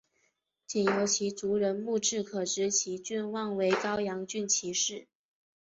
[0.65, 5.07] 仅由其族人墓志可知其郡望为高阳郡齐氏。